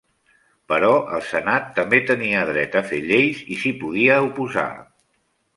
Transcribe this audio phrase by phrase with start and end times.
[0.71, 4.69] Però el senat també tenia dret a fer lleis i s'hi podia oposar.